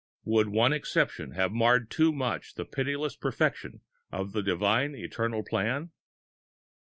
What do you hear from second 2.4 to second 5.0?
the pitiless perfection of the divine,